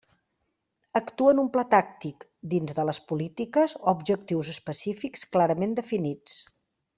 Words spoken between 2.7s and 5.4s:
de les polítiques o objectius específics